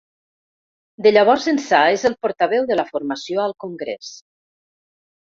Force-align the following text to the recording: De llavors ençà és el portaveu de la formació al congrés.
De 1.05 1.09
llavors 1.11 1.43
ençà 1.51 1.81
és 1.97 2.05
el 2.09 2.15
portaveu 2.25 2.65
de 2.71 2.77
la 2.79 2.85
formació 2.87 3.43
al 3.43 3.53
congrés. 3.65 4.09